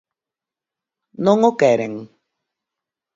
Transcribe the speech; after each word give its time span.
Non 1.25 1.37
o 1.49 1.51
queren? 1.61 1.93